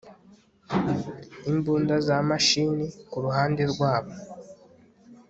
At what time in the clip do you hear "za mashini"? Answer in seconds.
2.07-2.85